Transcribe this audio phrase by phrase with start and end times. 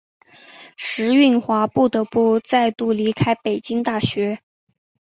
[0.75, 4.39] 石蕴华不得不再度离开北京大学。